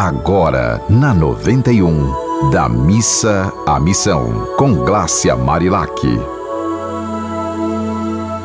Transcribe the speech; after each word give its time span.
agora 0.00 0.82
na 0.88 1.12
91, 1.12 2.50
da 2.50 2.70
missa 2.70 3.52
à 3.66 3.78
missão, 3.78 4.48
com 4.56 4.76
Glácia 4.76 5.36
Marilac. 5.36 6.00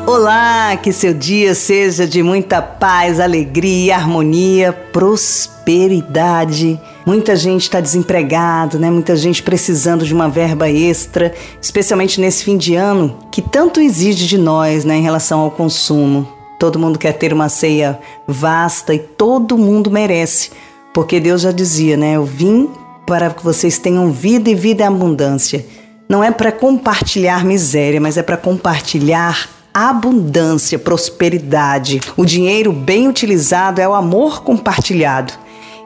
Olá, 0.06 0.76
que 0.76 0.92
seu 0.92 1.14
dia 1.14 1.54
seja 1.54 2.06
de 2.06 2.22
muita 2.22 2.60
paz, 2.60 3.18
alegria, 3.18 3.96
harmonia, 3.96 4.70
prosperidade. 4.70 6.78
Muita 7.06 7.34
gente 7.34 7.62
está 7.62 7.80
desempregado, 7.80 8.78
né? 8.78 8.90
Muita 8.90 9.16
gente 9.16 9.42
precisando 9.42 10.04
de 10.04 10.12
uma 10.12 10.28
verba 10.28 10.68
extra, 10.68 11.32
especialmente 11.60 12.20
nesse 12.20 12.44
fim 12.44 12.58
de 12.58 12.74
ano 12.74 13.16
que 13.32 13.40
tanto 13.40 13.80
exige 13.80 14.26
de 14.26 14.36
nós, 14.36 14.84
né, 14.84 14.98
em 14.98 15.02
relação 15.02 15.40
ao 15.40 15.50
consumo. 15.50 16.36
Todo 16.58 16.78
mundo 16.78 16.98
quer 16.98 17.12
ter 17.12 17.32
uma 17.32 17.48
ceia 17.48 17.98
vasta 18.26 18.94
e 18.94 18.98
todo 18.98 19.58
mundo 19.58 19.90
merece, 19.90 20.50
porque 20.96 21.20
Deus 21.20 21.42
já 21.42 21.52
dizia, 21.52 21.94
né? 21.94 22.16
Eu 22.16 22.24
vim 22.24 22.70
para 23.06 23.28
que 23.28 23.44
vocês 23.44 23.78
tenham 23.78 24.10
vida 24.10 24.48
e 24.48 24.54
vida 24.54 24.82
em 24.82 24.86
abundância. 24.86 25.66
Não 26.08 26.24
é 26.24 26.30
para 26.30 26.50
compartilhar 26.50 27.44
miséria, 27.44 28.00
mas 28.00 28.16
é 28.16 28.22
para 28.22 28.38
compartilhar 28.38 29.46
abundância, 29.74 30.78
prosperidade. 30.78 32.00
O 32.16 32.24
dinheiro 32.24 32.72
bem 32.72 33.08
utilizado 33.08 33.78
é 33.78 33.86
o 33.86 33.92
amor 33.92 34.42
compartilhado. 34.42 35.34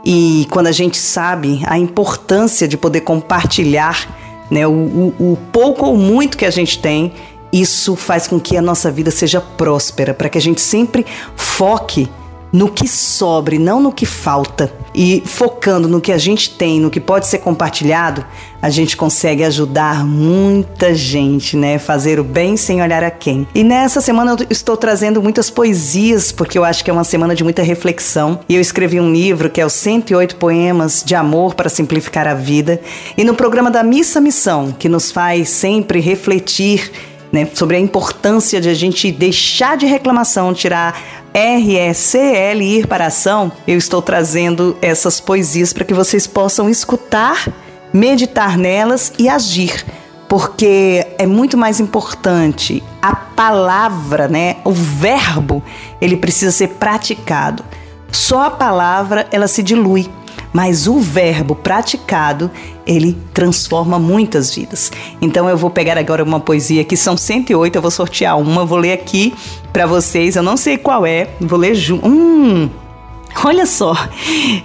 E 0.04 0.46
quando 0.48 0.68
a 0.68 0.72
gente 0.72 0.96
sabe 0.96 1.60
a 1.66 1.76
importância 1.76 2.68
de 2.68 2.76
poder 2.76 3.00
compartilhar 3.00 4.46
né, 4.48 4.64
o, 4.64 4.70
o, 4.70 5.32
o 5.32 5.38
pouco 5.50 5.86
ou 5.86 5.96
muito 5.96 6.38
que 6.38 6.46
a 6.46 6.52
gente 6.52 6.78
tem, 6.78 7.12
isso 7.52 7.96
faz 7.96 8.28
com 8.28 8.38
que 8.38 8.56
a 8.56 8.62
nossa 8.62 8.92
vida 8.92 9.10
seja 9.10 9.40
próspera, 9.40 10.14
para 10.14 10.28
que 10.28 10.38
a 10.38 10.40
gente 10.40 10.60
sempre 10.60 11.04
foque 11.34 12.08
no 12.52 12.68
que 12.68 12.88
sobre, 12.88 13.58
não 13.58 13.80
no 13.80 13.92
que 13.92 14.06
falta. 14.06 14.72
E 14.94 15.22
focando 15.24 15.86
no 15.86 16.00
que 16.00 16.10
a 16.10 16.18
gente 16.18 16.50
tem, 16.50 16.80
no 16.80 16.90
que 16.90 16.98
pode 16.98 17.26
ser 17.26 17.38
compartilhado, 17.38 18.24
a 18.60 18.68
gente 18.68 18.96
consegue 18.96 19.44
ajudar 19.44 20.04
muita 20.04 20.92
gente, 20.94 21.56
né? 21.56 21.78
Fazer 21.78 22.18
o 22.18 22.24
bem 22.24 22.56
sem 22.56 22.82
olhar 22.82 23.04
a 23.04 23.10
quem. 23.10 23.46
E 23.54 23.62
nessa 23.62 24.00
semana 24.00 24.32
eu 24.32 24.46
estou 24.50 24.76
trazendo 24.76 25.22
muitas 25.22 25.48
poesias, 25.48 26.32
porque 26.32 26.58
eu 26.58 26.64
acho 26.64 26.84
que 26.84 26.90
é 26.90 26.92
uma 26.92 27.04
semana 27.04 27.34
de 27.34 27.44
muita 27.44 27.62
reflexão. 27.62 28.40
E 28.48 28.56
eu 28.56 28.60
escrevi 28.60 29.00
um 29.00 29.12
livro 29.12 29.48
que 29.48 29.60
é 29.60 29.66
o 29.66 29.70
108 29.70 30.36
Poemas 30.36 31.04
de 31.06 31.14
Amor 31.14 31.54
para 31.54 31.68
Simplificar 31.68 32.26
a 32.26 32.34
Vida. 32.34 32.80
E 33.16 33.22
no 33.22 33.34
programa 33.34 33.70
da 33.70 33.84
Missa 33.84 34.20
Missão, 34.20 34.74
que 34.76 34.88
nos 34.88 35.12
faz 35.12 35.48
sempre 35.50 36.00
refletir 36.00 36.90
né, 37.32 37.48
sobre 37.54 37.76
a 37.76 37.80
importância 37.80 38.60
de 38.60 38.68
a 38.68 38.74
gente 38.74 39.10
deixar 39.12 39.76
de 39.76 39.86
reclamação, 39.86 40.52
tirar 40.52 41.19
E 41.32 42.78
ir 42.78 42.86
para 42.86 43.04
a 43.04 43.08
ação, 43.08 43.52
eu 43.66 43.78
estou 43.78 44.02
trazendo 44.02 44.76
essas 44.82 45.20
poesias 45.20 45.72
para 45.72 45.84
que 45.84 45.94
vocês 45.94 46.26
possam 46.26 46.68
escutar, 46.68 47.48
meditar 47.92 48.58
nelas 48.58 49.12
e 49.18 49.28
agir. 49.28 49.84
Porque 50.28 51.06
é 51.18 51.26
muito 51.26 51.56
mais 51.56 51.80
importante 51.80 52.82
a 53.02 53.14
palavra, 53.14 54.28
né? 54.28 54.56
O 54.64 54.72
verbo, 54.72 55.62
ele 56.00 56.16
precisa 56.16 56.52
ser 56.52 56.68
praticado. 56.68 57.64
Só 58.12 58.44
a 58.44 58.50
palavra 58.50 59.26
ela 59.30 59.48
se 59.48 59.62
dilui 59.62 60.08
mas 60.52 60.86
o 60.86 60.98
verbo 60.98 61.54
praticado, 61.54 62.50
ele 62.86 63.16
transforma 63.32 63.98
muitas 63.98 64.54
vidas. 64.54 64.90
Então 65.20 65.48
eu 65.48 65.56
vou 65.56 65.70
pegar 65.70 65.96
agora 65.96 66.22
uma 66.22 66.40
poesia 66.40 66.84
que 66.84 66.96
são 66.96 67.16
108, 67.16 67.76
eu 67.76 67.82
vou 67.82 67.90
sortear 67.90 68.38
uma, 68.38 68.64
vou 68.64 68.78
ler 68.78 68.92
aqui 68.92 69.34
para 69.72 69.86
vocês, 69.86 70.36
eu 70.36 70.42
não 70.42 70.56
sei 70.56 70.76
qual 70.76 71.06
é, 71.06 71.30
vou 71.40 71.58
ler 71.58 71.74
junto. 71.74 72.06
Hum, 72.06 72.68
olha 73.44 73.66
só, 73.66 73.94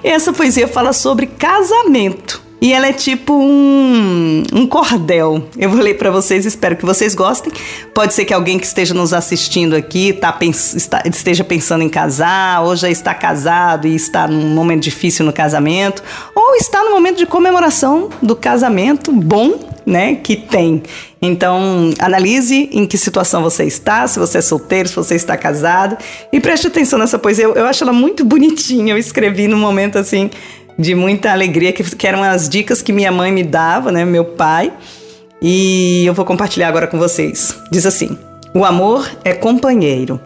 essa 0.04 0.34
poesia 0.34 0.68
fala 0.68 0.94
sobre 0.94 1.28
casamento. 1.28 2.45
E 2.62 2.74
ela 2.74 2.88
é 2.88 2.94
tipo 2.94 3.34
um, 3.34 4.44
um 4.54 4.66
cordel. 4.66 5.48
Eu 5.58 5.70
vou 5.70 5.80
ler 5.80 5.98
para 5.98 6.10
vocês, 6.10 6.46
espero 6.46 6.76
que 6.76 6.86
vocês 6.86 7.14
gostem. 7.14 7.52
Pode 7.94 8.14
ser 8.14 8.26
que 8.26 8.34
alguém 8.34 8.58
que 8.58 8.66
esteja 8.66 8.94
nos 8.94 9.14
assistindo 9.14 9.76
aqui 9.76 10.14
tá, 10.14 10.32
pens 10.32 10.74
está, 10.74 11.04
esteja 11.06 11.44
pensando 11.44 11.84
em 11.84 11.90
casar, 11.90 12.64
ou 12.64 12.76
já 12.76 12.90
está 12.90 13.14
casado 13.14 13.88
e 13.88 13.96
está 13.96 14.28
num 14.28 14.50
momento 14.50 14.84
difícil 14.84 15.26
no 15.26 15.34
casamento, 15.34 16.02
ou 16.34 16.56
está 16.56 16.84
no 16.84 16.92
momento 16.92 17.18
de 17.18 17.26
comemoração 17.26 18.10
do 18.22 18.36
casamento 18.36 19.12
bom, 19.12 19.60
né, 19.86 20.16
que 20.16 20.36
tem. 20.36 20.82
Então, 21.22 21.92
analise 22.00 22.70
em 22.72 22.86
que 22.86 22.98
situação 22.98 23.44
você 23.44 23.66
está, 23.66 24.08
se 24.08 24.18
você 24.18 24.40
é 24.40 24.42
solteiro, 24.42 24.90
se 24.90 24.96
você 24.96 25.16
está 25.16 25.38
casado, 25.38 25.98
e 26.32 26.40
preste 26.40 26.68
atenção 26.68 26.98
nessa 26.98 27.20
poesia. 27.20 27.46
Eu, 27.46 27.54
eu 27.54 27.66
acho 27.66 27.84
ela 27.84 27.94
muito 27.94 28.24
bonitinha. 28.24 28.94
Eu 28.94 28.98
escrevi 28.98 29.48
num 29.48 29.58
momento 29.58 29.98
assim 29.98 30.30
de 30.78 30.94
muita 30.94 31.32
alegria, 31.32 31.72
que, 31.72 31.84
que 31.84 32.08
eram 32.08 32.24
as 32.24 32.50
dicas 32.50 32.82
que 32.82 32.92
minha 32.92 33.12
mãe 33.12 33.32
me 33.32 33.44
dava, 33.44 33.92
né, 33.92 34.04
meu 34.04 34.26
pai, 34.26 34.74
e 35.42 36.04
eu 36.06 36.14
vou 36.14 36.26
compartilhar 36.26 36.68
agora 36.68 36.88
com 36.88 36.98
vocês. 36.98 37.56
Diz 37.72 37.86
assim: 37.86 38.18
O 38.54 38.66
amor 38.66 39.10
é 39.24 39.34
companheiro. 39.34 40.20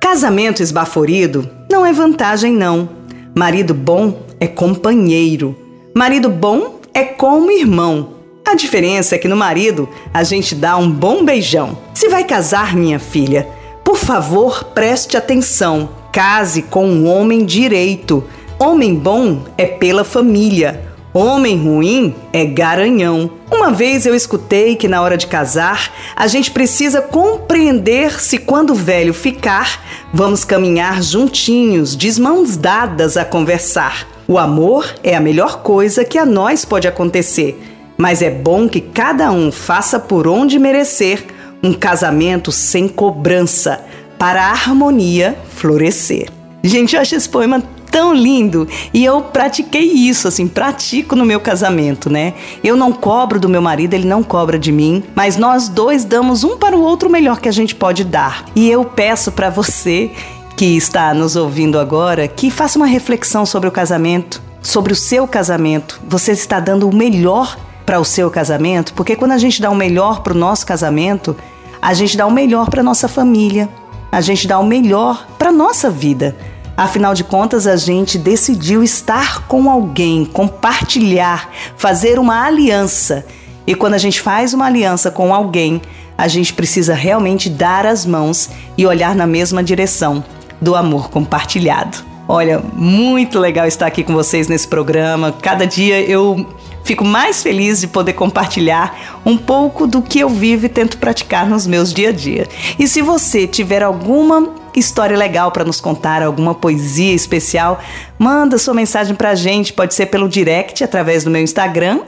Casamento 0.00 0.62
esbaforido 0.62 1.48
não 1.70 1.84
é 1.84 1.92
vantagem, 1.92 2.52
não. 2.52 2.88
Marido 3.34 3.74
bom 3.74 4.22
é 4.38 4.46
companheiro. 4.46 5.56
Marido 5.94 6.28
bom 6.28 6.80
é 6.94 7.04
como 7.04 7.50
irmão. 7.50 8.14
A 8.46 8.54
diferença 8.54 9.16
é 9.16 9.18
que 9.18 9.26
no 9.26 9.36
marido 9.36 9.88
a 10.14 10.22
gente 10.22 10.54
dá 10.54 10.76
um 10.76 10.90
bom 10.90 11.24
beijão. 11.24 11.76
Se 11.92 12.08
vai 12.08 12.22
casar, 12.22 12.76
minha 12.76 12.98
filha, 12.98 13.48
por 13.84 13.96
favor 13.96 14.64
preste 14.64 15.16
atenção. 15.16 15.88
Case 16.12 16.62
com 16.62 16.86
um 16.86 17.08
homem 17.08 17.44
direito 17.44 18.24
Homem 18.58 18.94
bom 18.94 19.42
é 19.58 19.66
pela 19.66 20.02
família, 20.02 20.82
homem 21.12 21.58
ruim 21.58 22.14
é 22.32 22.42
garanhão. 22.46 23.30
Uma 23.52 23.70
vez 23.70 24.06
eu 24.06 24.14
escutei 24.14 24.76
que 24.76 24.88
na 24.88 25.02
hora 25.02 25.18
de 25.18 25.26
casar, 25.26 25.92
a 26.16 26.26
gente 26.26 26.50
precisa 26.50 27.02
compreender 27.02 28.18
se 28.18 28.38
quando 28.38 28.74
velho 28.74 29.12
ficar, 29.12 29.84
vamos 30.10 30.42
caminhar 30.42 31.02
juntinhos, 31.02 31.94
de 31.94 32.18
mãos 32.18 32.56
dadas 32.56 33.18
a 33.18 33.26
conversar. 33.26 34.08
O 34.26 34.38
amor 34.38 34.90
é 35.02 35.14
a 35.14 35.20
melhor 35.20 35.60
coisa 35.60 36.02
que 36.02 36.16
a 36.16 36.24
nós 36.24 36.64
pode 36.64 36.88
acontecer, 36.88 37.62
mas 37.98 38.22
é 38.22 38.30
bom 38.30 38.66
que 38.66 38.80
cada 38.80 39.30
um 39.30 39.52
faça 39.52 40.00
por 40.00 40.26
onde 40.26 40.58
merecer 40.58 41.26
um 41.62 41.74
casamento 41.74 42.50
sem 42.50 42.88
cobrança, 42.88 43.84
para 44.18 44.46
a 44.46 44.52
harmonia 44.52 45.36
florescer. 45.56 46.30
Gente, 46.62 46.96
eu 46.96 47.02
acho 47.02 47.14
esse 47.14 47.28
poema 47.28 47.62
tão 47.96 48.12
lindo. 48.12 48.68
E 48.92 49.02
eu 49.02 49.22
pratiquei 49.22 49.84
isso, 49.84 50.28
assim, 50.28 50.46
pratico 50.46 51.16
no 51.16 51.24
meu 51.24 51.40
casamento, 51.40 52.10
né? 52.10 52.34
Eu 52.62 52.76
não 52.76 52.92
cobro 52.92 53.40
do 53.40 53.48
meu 53.48 53.62
marido, 53.62 53.94
ele 53.94 54.06
não 54.06 54.22
cobra 54.22 54.58
de 54.58 54.70
mim, 54.70 55.02
mas 55.14 55.38
nós 55.38 55.66
dois 55.66 56.04
damos 56.04 56.44
um 56.44 56.58
para 56.58 56.76
o 56.76 56.82
outro 56.82 57.08
o 57.08 57.12
melhor 57.12 57.40
que 57.40 57.48
a 57.48 57.52
gente 57.52 57.74
pode 57.74 58.04
dar. 58.04 58.44
E 58.54 58.70
eu 58.70 58.84
peço 58.84 59.32
para 59.32 59.48
você 59.48 60.10
que 60.58 60.76
está 60.76 61.14
nos 61.14 61.36
ouvindo 61.36 61.78
agora 61.78 62.28
que 62.28 62.50
faça 62.50 62.78
uma 62.78 62.86
reflexão 62.86 63.46
sobre 63.46 63.66
o 63.66 63.72
casamento, 63.72 64.42
sobre 64.60 64.92
o 64.92 64.96
seu 64.96 65.26
casamento. 65.26 65.98
Você 66.06 66.32
está 66.32 66.60
dando 66.60 66.86
o 66.86 66.94
melhor 66.94 67.56
para 67.86 67.98
o 67.98 68.04
seu 68.04 68.30
casamento? 68.30 68.92
Porque 68.92 69.16
quando 69.16 69.32
a 69.32 69.38
gente 69.38 69.62
dá 69.62 69.70
o 69.70 69.74
melhor 69.74 70.20
para 70.20 70.34
o 70.34 70.38
nosso 70.38 70.66
casamento, 70.66 71.34
a 71.80 71.94
gente 71.94 72.14
dá 72.14 72.26
o 72.26 72.30
melhor 72.30 72.68
para 72.68 72.82
nossa 72.82 73.08
família, 73.08 73.70
a 74.12 74.20
gente 74.20 74.46
dá 74.46 74.58
o 74.58 74.66
melhor 74.66 75.26
para 75.38 75.50
nossa 75.50 75.88
vida. 75.88 76.36
Afinal 76.76 77.14
de 77.14 77.24
contas, 77.24 77.66
a 77.66 77.74
gente 77.76 78.18
decidiu 78.18 78.82
estar 78.82 79.46
com 79.46 79.70
alguém, 79.70 80.26
compartilhar, 80.26 81.50
fazer 81.76 82.18
uma 82.18 82.44
aliança. 82.44 83.24
E 83.66 83.74
quando 83.74 83.94
a 83.94 83.98
gente 83.98 84.20
faz 84.20 84.52
uma 84.52 84.66
aliança 84.66 85.10
com 85.10 85.34
alguém, 85.34 85.80
a 86.18 86.28
gente 86.28 86.52
precisa 86.52 86.92
realmente 86.92 87.48
dar 87.48 87.86
as 87.86 88.04
mãos 88.04 88.50
e 88.76 88.86
olhar 88.86 89.14
na 89.14 89.26
mesma 89.26 89.62
direção 89.62 90.22
do 90.60 90.74
amor 90.74 91.10
compartilhado. 91.10 91.98
Olha, 92.28 92.58
muito 92.58 93.38
legal 93.38 93.66
estar 93.66 93.86
aqui 93.86 94.02
com 94.02 94.12
vocês 94.12 94.46
nesse 94.48 94.68
programa. 94.68 95.32
Cada 95.40 95.66
dia 95.66 96.00
eu 96.02 96.46
fico 96.84 97.04
mais 97.04 97.42
feliz 97.42 97.80
de 97.80 97.86
poder 97.86 98.12
compartilhar 98.14 99.20
um 99.24 99.36
pouco 99.36 99.86
do 99.86 100.02
que 100.02 100.20
eu 100.20 100.28
vivo 100.28 100.66
e 100.66 100.68
tento 100.68 100.98
praticar 100.98 101.48
nos 101.48 101.66
meus 101.66 101.92
dia 101.92 102.10
a 102.10 102.12
dia. 102.12 102.46
E 102.78 102.86
se 102.86 103.00
você 103.00 103.46
tiver 103.46 103.82
alguma 103.82 104.65
história 104.76 105.16
legal 105.16 105.50
para 105.50 105.64
nos 105.64 105.80
contar, 105.80 106.22
alguma 106.22 106.54
poesia 106.54 107.14
especial, 107.14 107.80
manda 108.18 108.58
sua 108.58 108.74
mensagem 108.74 109.14
para 109.14 109.30
a 109.30 109.34
gente. 109.34 109.72
Pode 109.72 109.94
ser 109.94 110.06
pelo 110.06 110.28
direct 110.28 110.84
através 110.84 111.24
do 111.24 111.30
meu 111.30 111.42
Instagram, 111.42 112.00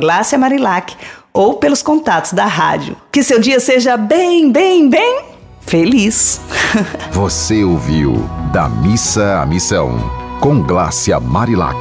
@glaciamarilac, 0.00 0.94
ou 1.32 1.54
pelos 1.54 1.82
contatos 1.82 2.32
da 2.32 2.46
rádio. 2.46 2.96
Que 3.12 3.22
seu 3.22 3.40
dia 3.40 3.60
seja 3.60 3.96
bem, 3.96 4.50
bem, 4.50 4.90
bem 4.90 5.20
feliz. 5.60 6.40
Você 7.12 7.62
ouviu 7.62 8.28
Da 8.52 8.68
Missa 8.68 9.40
à 9.40 9.46
Missão, 9.46 9.98
com 10.40 10.62
Glácia 10.62 11.20
Marilac. 11.20 11.78